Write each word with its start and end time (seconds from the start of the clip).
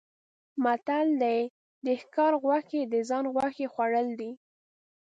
متل 0.63 1.07
دی: 1.23 1.39
د 1.85 1.87
ښکار 2.01 2.33
غوښې 2.43 2.81
د 2.93 2.95
ځان 3.09 3.25
غوښې 3.35 3.65
خوړل 3.73 4.07
دي. 4.19 4.31